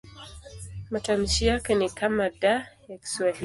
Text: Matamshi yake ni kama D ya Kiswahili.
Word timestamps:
Matamshi 0.91 1.45
yake 1.45 1.75
ni 1.75 1.89
kama 1.89 2.29
D 2.29 2.41
ya 2.87 2.97
Kiswahili. 3.01 3.39